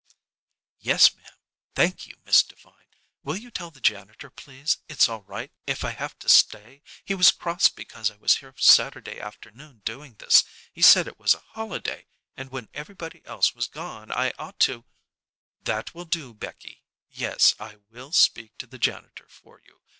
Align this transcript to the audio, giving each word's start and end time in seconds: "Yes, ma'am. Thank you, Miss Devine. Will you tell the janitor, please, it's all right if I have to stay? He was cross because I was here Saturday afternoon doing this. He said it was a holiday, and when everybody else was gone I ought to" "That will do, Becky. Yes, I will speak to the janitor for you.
"Yes, 0.79 1.13
ma'am. 1.15 1.35
Thank 1.75 2.07
you, 2.07 2.17
Miss 2.25 2.41
Devine. 2.41 2.95
Will 3.21 3.35
you 3.37 3.51
tell 3.51 3.69
the 3.69 3.79
janitor, 3.79 4.31
please, 4.31 4.77
it's 4.89 5.07
all 5.07 5.21
right 5.27 5.51
if 5.67 5.83
I 5.83 5.91
have 5.91 6.17
to 6.17 6.27
stay? 6.27 6.81
He 7.05 7.13
was 7.13 7.29
cross 7.31 7.67
because 7.67 8.09
I 8.09 8.15
was 8.15 8.37
here 8.37 8.55
Saturday 8.57 9.19
afternoon 9.19 9.83
doing 9.85 10.15
this. 10.15 10.43
He 10.73 10.81
said 10.81 11.07
it 11.07 11.19
was 11.19 11.35
a 11.35 11.43
holiday, 11.51 12.07
and 12.35 12.49
when 12.49 12.69
everybody 12.73 13.23
else 13.27 13.53
was 13.53 13.67
gone 13.67 14.11
I 14.11 14.33
ought 14.39 14.59
to" 14.61 14.85
"That 15.65 15.93
will 15.93 16.05
do, 16.05 16.33
Becky. 16.33 16.81
Yes, 17.11 17.53
I 17.59 17.75
will 17.91 18.11
speak 18.11 18.57
to 18.57 18.65
the 18.65 18.79
janitor 18.79 19.27
for 19.29 19.61
you. 19.67 19.81